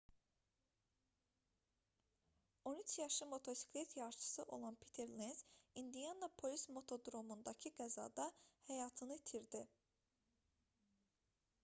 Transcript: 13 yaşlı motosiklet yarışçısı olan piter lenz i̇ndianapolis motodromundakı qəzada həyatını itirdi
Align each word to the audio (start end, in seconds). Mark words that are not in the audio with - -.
13 2.65 2.97
yaşlı 2.99 3.25
motosiklet 3.25 3.97
yarışçısı 3.97 4.43
olan 4.43 4.75
piter 4.81 5.09
lenz 5.19 5.43
i̇ndianapolis 5.81 6.65
motodromundakı 6.75 7.73
qəzada 7.81 8.29
həyatını 8.71 9.19
itirdi 9.21 9.63